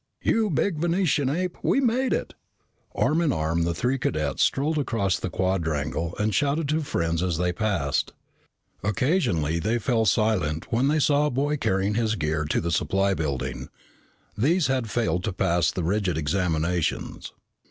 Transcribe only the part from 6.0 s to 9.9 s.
and shouted to friends they passed. Occasionally they